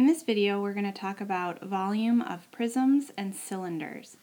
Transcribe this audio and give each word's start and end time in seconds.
In 0.00 0.06
this 0.06 0.22
video, 0.22 0.62
we're 0.62 0.72
going 0.72 0.90
to 0.90 0.98
talk 0.98 1.20
about 1.20 1.62
volume 1.62 2.22
of 2.22 2.50
prisms 2.50 3.12
and 3.18 3.34
cylinders. 3.34 4.16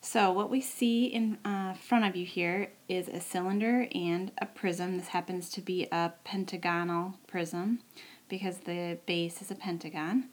So 0.00 0.32
what 0.32 0.48
we 0.48 0.62
see 0.62 1.04
in 1.04 1.36
uh, 1.44 1.74
front 1.74 2.06
of 2.06 2.16
you 2.16 2.24
here 2.24 2.70
is 2.88 3.08
a 3.08 3.20
cylinder 3.20 3.88
and 3.94 4.32
a 4.38 4.46
prism. 4.46 4.96
This 4.96 5.08
happens 5.08 5.50
to 5.50 5.60
be 5.60 5.86
a 5.92 6.14
pentagonal 6.24 7.18
prism 7.26 7.80
because 8.30 8.60
the 8.60 8.96
base 9.04 9.42
is 9.42 9.50
a 9.50 9.54
pentagon. 9.54 10.30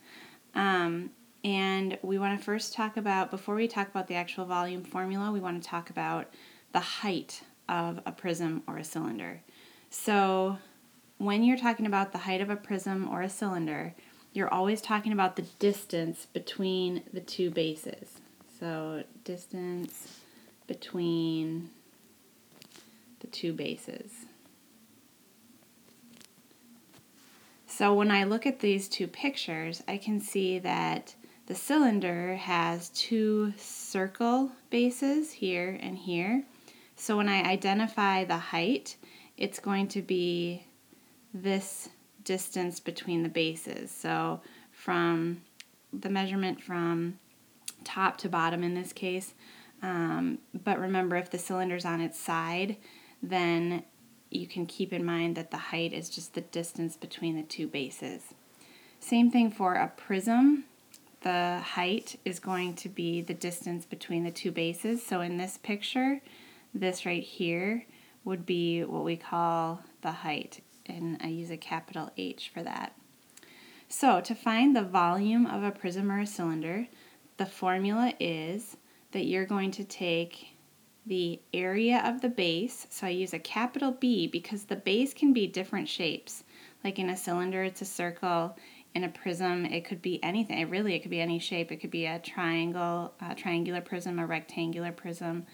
Um, 0.54 1.10
and 1.44 1.98
we 2.02 2.18
want 2.18 2.40
to 2.40 2.46
first 2.46 2.74
talk 2.74 2.96
about, 2.96 3.32
before 3.32 3.56
we 3.56 3.68
talk 3.68 3.90
about 3.90 4.08
the 4.08 4.16
actual 4.16 4.46
volume 4.46 4.86
formula, 4.86 5.30
we 5.30 5.42
want 5.42 5.62
to 5.62 5.70
talk 5.70 5.90
about 5.90 6.34
the 6.72 6.80
height 6.80 7.42
of 7.68 8.00
a 8.06 8.14
prism 8.14 8.64
or 8.66 8.78
a 8.78 8.84
cylinder. 8.86 9.42
So 9.90 10.58
when 11.18 11.44
you're 11.44 11.58
talking 11.58 11.86
about 11.86 12.14
the 12.14 12.20
height 12.20 12.40
of 12.40 12.50
a 12.50 12.56
prism 12.56 13.10
or 13.10 13.22
a 13.22 13.30
cylinder, 13.30 13.94
you're 14.36 14.54
always 14.54 14.82
talking 14.82 15.14
about 15.14 15.38
the 15.38 15.44
distance 15.60 16.28
between 16.34 17.04
the 17.14 17.22
two 17.22 17.50
bases. 17.50 18.20
So 18.60 19.04
distance 19.24 20.20
between 20.68 21.70
the 23.22 23.28
two 23.28 23.54
bases. 23.54 24.12
So 27.66 27.94
when 27.94 28.12
I 28.12 28.26
look 28.26 28.46
at 28.46 28.60
these 28.60 28.90
two 28.90 29.08
pictures, 29.08 29.82
I 29.88 29.98
can 29.98 30.20
see 30.20 30.60
that 30.60 31.16
the 31.48 31.56
cylinder 31.56 32.36
has 32.36 32.90
two 32.90 33.54
circle 33.56 34.52
bases 34.70 35.32
here 35.32 35.80
and 35.82 35.98
here. 35.98 36.44
So 36.98 37.16
when 37.16 37.30
I 37.30 37.44
identify 37.44 38.26
the 38.26 38.38
height, 38.38 38.98
it's 39.38 39.60
going 39.60 39.88
to 39.90 40.02
be 40.02 40.66
this 41.34 41.90
distance 42.26 42.80
between 42.80 43.24
the 43.24 43.30
bases. 43.30 43.92
So 43.92 44.42
from 44.72 45.42
the 45.94 46.10
measurement 46.10 46.62
from 46.62 47.20
top 47.84 48.18
to 48.18 48.30
bottom 48.30 48.64
in 48.64 48.76
this 48.76 48.92
case. 48.92 49.34
Um, 49.82 50.40
but 50.54 50.80
remember, 50.80 51.16
if 51.16 51.30
the 51.30 51.38
cylinder's 51.38 51.86
on 51.86 52.02
its 52.02 52.20
side, 52.20 52.78
then 53.22 53.84
you 54.30 54.48
can 54.48 54.66
keep 54.66 54.92
in 54.92 55.06
mind 55.06 55.38
that 55.38 55.52
the 55.52 55.58
height 55.58 55.94
is 55.94 56.10
just 56.10 56.34
the 56.34 56.42
distance 56.42 56.98
between 56.98 57.36
the 57.36 57.44
two 57.44 57.68
bases. 57.68 58.34
Same 59.00 59.32
thing 59.32 59.52
for 59.52 59.76
a 59.76 59.92
prism. 59.96 60.66
The 61.22 61.60
height 61.60 62.20
is 62.26 62.40
going 62.40 62.76
to 62.76 62.90
be 62.90 63.22
the 63.22 63.34
distance 63.34 63.86
between 63.86 64.24
the 64.24 64.32
two 64.32 64.52
bases. 64.52 65.06
So 65.06 65.22
in 65.22 65.38
this 65.38 65.58
picture, 65.58 66.22
this 66.74 67.06
right 67.06 67.24
here 67.24 67.86
would 68.24 68.46
be 68.46 68.84
what 68.84 69.04
we 69.04 69.16
call 69.16 69.82
the 70.02 70.12
height 70.12 70.62
and 70.86 71.18
I 71.22 71.28
use 71.28 71.52
a 71.52 71.58
capital 71.58 72.12
H 72.18 72.52
for 72.54 72.64
that. 72.64 72.96
So 73.88 74.22
to 74.22 74.36
find 74.36 74.76
the 74.76 74.82
volume 74.82 75.46
of 75.46 75.64
a 75.64 75.72
prism 75.72 76.12
or 76.12 76.20
a 76.20 76.26
cylinder, 76.26 76.88
the 77.38 77.46
formula 77.46 78.14
is 78.20 78.78
that 79.12 79.26
you're 79.26 79.46
going 79.46 79.72
to 79.72 79.84
take 79.84 80.56
the 81.06 81.40
area 81.54 82.02
of 82.04 82.22
the 82.22 82.30
base, 82.30 82.88
so 82.90 83.06
I 83.06 83.12
use 83.12 83.34
a 83.34 83.40
capital 83.40 83.92
B 83.92 84.26
because 84.28 84.66
the 84.66 84.76
base 84.76 85.14
can 85.14 85.34
be 85.34 85.46
different 85.46 85.88
shapes. 85.88 86.44
Like 86.84 86.98
in 86.98 87.10
a 87.10 87.18
cylinder, 87.18 87.64
it's 87.64 87.82
a 87.82 87.86
circle. 87.86 88.58
In 88.96 89.04
a 89.04 89.10
prism, 89.10 89.66
it 89.66 89.86
could 89.86 90.02
be 90.02 90.24
anything. 90.24 90.58
It 90.58 90.70
really, 90.70 90.96
it 90.96 91.00
could 91.00 91.12
be 91.12 91.22
any 91.22 91.38
shape. 91.38 91.72
It 91.72 91.78
could 91.78 91.92
be 91.92 92.06
a 92.06 92.20
triangle, 92.20 93.14
a 93.22 93.36
triangular 93.36 93.82
prism, 93.82 94.18
a 94.20 94.26
rectangular 94.26 94.92
prism. 94.92 95.46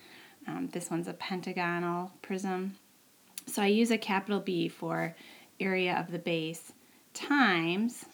Um, 0.48 0.70
this 0.72 0.90
one's 0.90 1.08
a 1.08 1.14
pentagonal 1.14 2.12
prism. 2.22 2.76
So 3.46 3.62
I 3.62 3.68
use 3.68 3.92
a 3.92 3.98
capital 3.98 4.40
B 4.40 4.70
for 4.70 5.16
area 5.60 5.98
of 6.00 6.12
the 6.12 6.20
base 6.20 6.72
times 7.14 8.06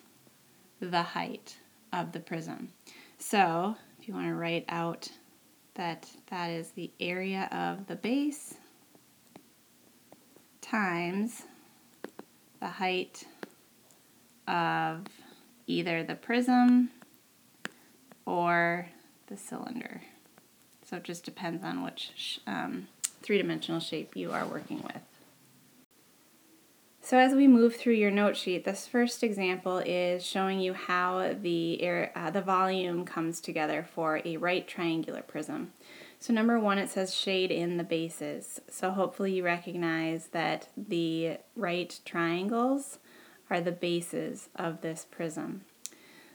the 0.79 1.01
height 1.01 1.57
of 1.93 2.11
the 2.11 2.19
prism. 2.19 2.69
So 3.17 3.75
if 3.99 4.07
you 4.07 4.13
want 4.13 4.27
to 4.27 4.35
write 4.35 4.65
out 4.69 5.09
that 5.75 6.09
that 6.29 6.49
is 6.49 6.71
the 6.71 6.91
area 6.99 7.47
of 7.51 7.87
the 7.87 7.95
base 7.95 8.55
times 10.61 11.43
the 12.59 12.67
height 12.67 13.25
of 14.47 15.05
either 15.67 16.03
the 16.03 16.15
prism 16.15 16.89
or 18.25 18.89
the 19.27 19.37
cylinder. 19.37 20.01
So 20.83 20.97
it 20.97 21.03
just 21.03 21.25
depends 21.25 21.63
on 21.63 21.83
which 21.83 22.39
um, 22.47 22.87
three-dimensional 23.21 23.79
shape 23.79 24.15
you 24.15 24.31
are 24.31 24.45
working 24.45 24.81
with. 24.81 25.01
So 27.07 27.17
as 27.17 27.33
we 27.33 27.47
move 27.47 27.73
through 27.73 27.93
your 27.93 28.11
note 28.11 28.35
sheet, 28.35 28.65
this 28.65 28.85
first 28.85 29.23
example 29.23 29.77
is 29.77 30.25
showing 30.25 30.59
you 30.59 30.73
how 30.73 31.35
the, 31.41 31.81
air, 31.81 32.11
uh, 32.13 32.31
the 32.31 32.41
volume 32.41 33.05
comes 33.05 33.39
together 33.39 33.87
for 33.95 34.19
a 34.25 34.35
right 34.35 34.67
triangular 34.67 35.21
prism. 35.21 35.71
So 36.19 36.33
number 36.33 36.59
one, 36.59 36.77
it 36.77 36.89
says 36.89 37.15
shade 37.15 37.49
in 37.49 37.77
the 37.77 37.85
bases. 37.85 38.59
So 38.69 38.91
hopefully 38.91 39.31
you 39.35 39.45
recognize 39.45 40.27
that 40.33 40.67
the 40.75 41.37
right 41.55 41.97
triangles 42.03 42.99
are 43.49 43.61
the 43.61 43.71
bases 43.71 44.49
of 44.53 44.81
this 44.81 45.07
prism. 45.09 45.61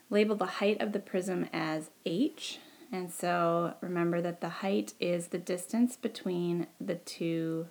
Label 0.09 0.37
the 0.37 0.47
height 0.47 0.81
of 0.81 0.93
the 0.93 1.00
prism 1.00 1.50
as 1.53 1.91
h, 2.06 2.60
and 2.91 3.12
so 3.12 3.75
remember 3.83 4.22
that 4.22 4.41
the 4.41 4.49
height 4.49 4.94
is 4.99 5.27
the 5.27 5.39
distance 5.39 5.97
between 5.97 6.66
the 6.81 6.94
two 6.94 7.66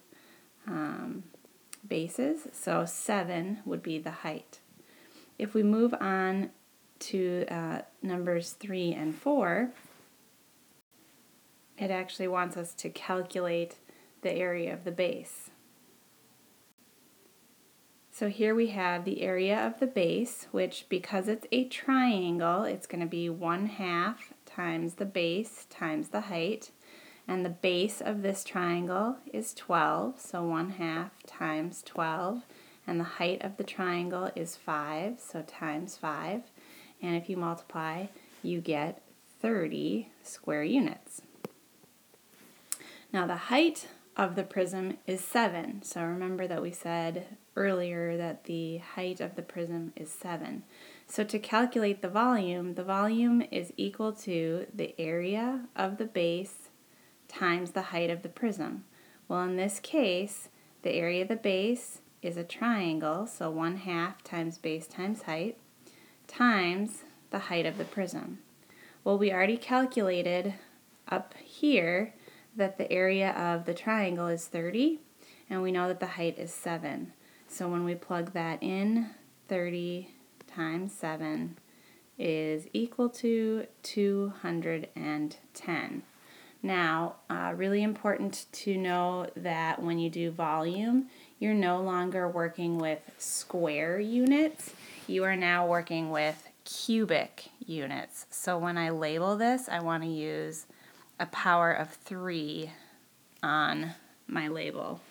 um, 0.68 1.23
bases, 1.88 2.47
so 2.52 2.86
7 2.86 3.59
would 3.66 3.84
be 3.84 3.97
the 3.97 4.12
height. 4.12 4.59
If 5.38 5.53
we 5.53 5.64
move 5.64 5.94
on 6.00 6.52
to 7.00 7.46
uh, 7.50 7.81
numbers 8.02 8.52
3 8.52 8.94
and 8.94 9.16
4, 9.16 9.72
it 11.78 11.90
actually 11.90 12.28
wants 12.28 12.58
us 12.58 12.74
to 12.75 12.90
calculate 12.90 13.75
the 14.22 14.31
area 14.31 14.74
of 14.74 14.84
the 14.84 14.92
base. 14.92 15.50
So 18.12 18.30
here 18.30 18.53
we 18.53 18.68
have 18.68 19.03
the 19.03 19.22
area 19.22 19.66
of 19.66 19.80
the 19.80 19.88
base, 19.88 20.46
which 20.52 20.86
because 20.90 21.28
it's 21.28 21.48
a 21.52 21.63
triangle, 21.66 22.63
it's 22.63 22.86
going 22.86 23.02
to 23.02 23.08
be 23.08 23.30
1 23.30 23.66
half 23.66 24.34
times 24.46 24.96
the 24.96 25.06
base 25.06 25.66
times 25.69 26.09
the 26.09 26.22
height. 26.22 26.69
And 27.31 27.46
the 27.46 27.50
base 27.50 28.02
of 28.02 28.24
this 28.24 28.44
triangle 28.44 29.16
is 29.31 29.53
12, 29.53 30.19
so 30.19 30.44
1 30.44 30.72
half 30.72 31.12
times 31.25 31.81
12. 31.86 32.42
And 32.86 33.00
the 33.00 33.06
height 33.06 33.42
of 33.42 33.56
the 33.56 33.64
triangle 33.64 34.30
is 34.36 34.58
5, 34.58 35.18
so 35.18 35.42
times 35.44 35.96
5. 35.96 36.42
And 37.02 37.16
if 37.16 37.30
you 37.30 37.38
multiply, 37.38 38.08
you 38.44 38.59
get 38.59 39.02
30 39.42 40.09
square 40.24 40.66
units. 40.66 41.22
Now 43.14 43.25
the 43.25 43.48
height 43.48 43.88
of 44.18 44.36
the 44.36 44.44
prism 44.44 44.98
is 45.08 45.22
7. 45.22 45.84
So 45.84 46.03
remember 46.03 46.48
that 46.48 46.62
we 46.62 46.72
said 46.72 47.38
earlier 47.56 48.18
that 48.18 48.44
the 48.44 48.80
height 48.80 49.22
of 49.22 49.38
the 49.38 49.42
prism 49.42 49.94
is 49.96 50.12
7. 50.12 50.63
So 51.08 51.24
to 51.24 51.40
calculate 51.40 52.02
the 52.02 52.09
volume, 52.09 52.74
the 52.74 52.84
volume 52.84 53.42
is 53.52 53.72
equal 53.78 54.12
to 54.28 54.68
the 54.74 54.94
area 55.00 55.62
of 55.78 55.98
the 55.98 56.06
base 56.06 56.60
times 57.31 57.72
the 57.72 57.81
height 57.84 58.09
of 58.09 58.22
the 58.22 58.30
prism. 58.30 58.84
Well, 59.28 59.44
in 59.44 59.56
this 59.56 59.80
case, 59.80 60.50
the 60.81 60.92
area 60.92 61.22
of 61.22 61.30
the 61.30 61.36
base 61.36 62.02
is 62.22 62.38
a 62.38 62.44
triangle, 62.44 63.25
so 63.25 63.50
1 63.50 63.78
half 63.78 64.24
times 64.24 64.58
base 64.58 64.88
times 64.88 65.24
height, 65.24 65.58
times 66.28 67.03
the 67.31 67.40
height 67.40 67.66
of 67.66 67.78
the 67.78 67.86
prism. 67.86 68.40
Well, 69.03 69.18
we 69.18 69.31
already 69.31 69.58
calculated 69.58 70.56
up 71.08 71.34
here 71.44 72.14
that 72.56 72.78
the 72.78 72.92
area 72.92 73.31
of 73.31 73.66
the 73.66 73.74
triangle 73.74 74.28
is 74.28 74.48
30, 74.48 75.00
and 75.50 75.62
we 75.62 75.72
know 75.72 75.88
that 75.88 76.00
the 76.00 76.08
height 76.08 76.38
is 76.38 76.53
7. 76.53 77.13
So 77.48 77.69
when 77.69 77.86
we 77.86 77.96
plug 77.96 78.34
that 78.34 78.62
in, 78.62 79.12
30 79.48 80.09
times 80.48 80.94
7 80.94 81.57
is 82.18 82.68
equal 82.74 83.10
to 83.10 83.66
210. 83.84 86.04
Now, 86.63 87.16
uh, 87.30 87.54
really 87.56 87.81
important 87.81 88.46
to 88.52 88.78
know 88.78 89.28
that 89.36 89.81
when 89.81 89.98
you 89.98 90.10
do 90.10 90.30
volume, 90.30 91.08
you're 91.40 91.56
no 91.56 91.81
longer 91.81 92.30
working 92.30 92.78
with 92.78 93.00
square 93.18 94.00
units. 94.00 94.74
You 95.08 95.24
are 95.24 95.36
now 95.36 95.66
working 95.66 96.12
with 96.12 96.48
cubic 96.63 97.46
units. 97.66 98.28
So 98.30 98.60
when 98.60 98.78
I 98.78 98.92
label 98.92 99.36
this, 99.38 99.68
I 99.68 99.80
want 99.80 100.04
to 100.04 100.10
use 100.10 100.68
a 101.19 101.25
power 101.25 101.72
of 101.72 101.90
3 101.90 102.72
on 103.42 103.96
my 104.28 104.48
label. 104.48 105.02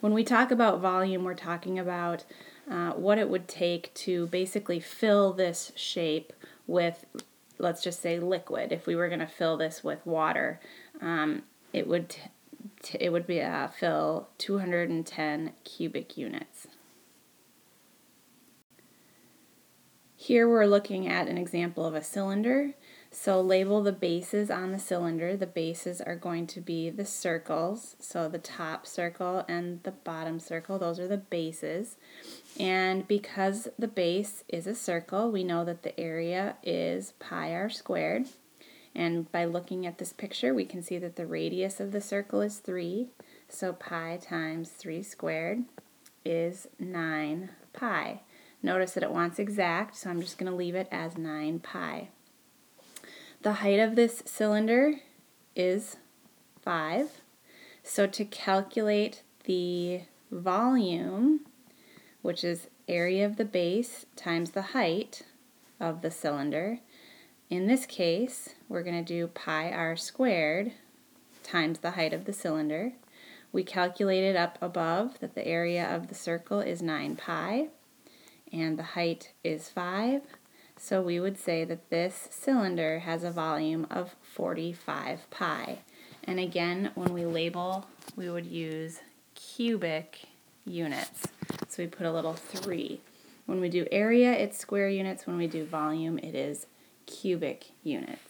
When 0.00 0.14
we 0.14 0.24
talk 0.24 0.52
about 0.52 0.80
volume, 0.80 1.24
we're 1.24 1.34
talking 1.34 1.78
about 1.78 2.24
uh, 2.70 2.92
what 2.92 3.18
it 3.18 3.28
would 3.28 3.48
take 3.48 3.92
to 3.94 4.28
basically 4.28 4.78
fill 4.78 5.32
this 5.32 5.72
shape 5.74 6.32
with 6.66 7.04
let's 7.60 7.82
just 7.82 8.00
say 8.00 8.18
liquid, 8.18 8.72
if 8.72 8.86
we 8.86 8.96
were 8.96 9.08
going 9.08 9.20
to 9.20 9.26
fill 9.26 9.56
this 9.56 9.84
with 9.84 10.04
water, 10.06 10.60
um, 11.00 11.42
it 11.72 11.86
would 11.86 12.08
t- 12.82 12.98
it 12.98 13.10
would 13.10 13.26
be 13.26 13.40
uh, 13.40 13.68
fill 13.68 14.28
210 14.38 15.52
cubic 15.64 16.16
units. 16.16 16.66
Here 20.16 20.48
we're 20.48 20.66
looking 20.66 21.08
at 21.08 21.28
an 21.28 21.38
example 21.38 21.84
of 21.84 21.94
a 21.94 22.02
cylinder. 22.02 22.74
So 23.12 23.40
label 23.40 23.82
the 23.82 23.92
bases 23.92 24.50
on 24.50 24.70
the 24.70 24.78
cylinder. 24.78 25.36
The 25.36 25.46
bases 25.46 26.00
are 26.00 26.14
going 26.14 26.46
to 26.48 26.60
be 26.60 26.90
the 26.90 27.04
circles. 27.04 27.96
So 27.98 28.28
the 28.28 28.38
top 28.38 28.86
circle 28.86 29.44
and 29.48 29.82
the 29.82 29.90
bottom 29.90 30.38
circle, 30.38 30.78
those 30.78 31.00
are 31.00 31.08
the 31.08 31.16
bases. 31.16 31.96
And 32.58 33.06
because 33.08 33.68
the 33.78 33.88
base 33.88 34.44
is 34.48 34.66
a 34.68 34.76
circle, 34.76 35.30
we 35.30 35.42
know 35.42 35.64
that 35.64 35.82
the 35.82 35.98
area 35.98 36.56
is 36.62 37.12
pi 37.18 37.52
r 37.52 37.68
squared. 37.68 38.28
And 38.94 39.30
by 39.30 39.44
looking 39.44 39.86
at 39.86 39.98
this 39.98 40.12
picture, 40.12 40.54
we 40.54 40.64
can 40.64 40.82
see 40.82 40.98
that 40.98 41.16
the 41.16 41.26
radius 41.26 41.80
of 41.80 41.92
the 41.92 42.00
circle 42.00 42.40
is 42.40 42.58
3. 42.58 43.08
So 43.48 43.72
pi 43.72 44.18
times 44.22 44.70
3 44.70 45.02
squared 45.02 45.64
is 46.24 46.68
9 46.78 47.50
pi. 47.72 48.20
Notice 48.62 48.92
that 48.92 49.02
it 49.02 49.12
wants 49.12 49.38
exact, 49.38 49.96
so 49.96 50.10
I'm 50.10 50.20
just 50.20 50.38
going 50.38 50.50
to 50.50 50.56
leave 50.56 50.74
it 50.74 50.88
as 50.90 51.16
9 51.16 51.60
pi. 51.60 52.08
The 53.42 53.54
height 53.54 53.80
of 53.80 53.96
this 53.96 54.22
cylinder 54.26 54.96
is 55.56 55.96
5. 56.60 57.22
So 57.82 58.06
to 58.06 58.26
calculate 58.26 59.22
the 59.44 60.02
volume, 60.30 61.46
which 62.20 62.44
is 62.44 62.68
area 62.86 63.24
of 63.24 63.36
the 63.36 63.46
base 63.46 64.04
times 64.14 64.50
the 64.50 64.60
height 64.60 65.22
of 65.80 66.02
the 66.02 66.10
cylinder, 66.10 66.80
in 67.48 67.66
this 67.66 67.86
case, 67.86 68.56
we're 68.68 68.82
going 68.82 69.02
to 69.02 69.14
do 69.14 69.26
pi 69.26 69.70
r 69.72 69.96
squared 69.96 70.72
times 71.42 71.78
the 71.78 71.92
height 71.92 72.12
of 72.12 72.26
the 72.26 72.34
cylinder. 72.34 72.92
We 73.52 73.64
calculated 73.64 74.36
up 74.36 74.58
above 74.60 75.18
that 75.20 75.34
the 75.34 75.46
area 75.46 75.88
of 75.88 76.08
the 76.08 76.14
circle 76.14 76.60
is 76.60 76.82
9 76.82 77.16
pi 77.16 77.68
and 78.52 78.78
the 78.78 78.82
height 78.82 79.32
is 79.42 79.70
5. 79.70 80.20
So 80.82 81.02
we 81.02 81.20
would 81.20 81.38
say 81.38 81.64
that 81.66 81.90
this 81.90 82.28
cylinder 82.30 83.00
has 83.00 83.22
a 83.22 83.30
volume 83.30 83.86
of 83.90 84.16
45 84.22 85.30
pi. 85.30 85.78
And 86.24 86.40
again, 86.40 86.90
when 86.94 87.12
we 87.12 87.26
label, 87.26 87.86
we 88.16 88.30
would 88.30 88.46
use 88.46 89.00
cubic 89.34 90.22
units. 90.64 91.28
So 91.68 91.82
we 91.82 91.86
put 91.86 92.06
a 92.06 92.12
little 92.12 92.32
3. 92.32 92.98
When 93.44 93.60
we 93.60 93.68
do 93.68 93.86
area, 93.92 94.32
it's 94.32 94.58
square 94.58 94.88
units. 94.88 95.26
When 95.26 95.36
we 95.36 95.46
do 95.46 95.66
volume, 95.66 96.18
it 96.18 96.34
is 96.34 96.66
cubic 97.04 97.72
units. 97.84 98.29